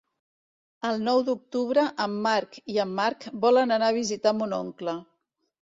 [0.87, 5.01] El nou d'octubre en Marc i en Marc volen anar a visitar mon oncle.